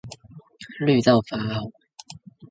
[0.79, 1.71] 綠到發紅